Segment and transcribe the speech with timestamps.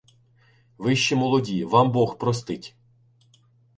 [0.77, 2.75] —Ви ще молоді— вам Бог простить.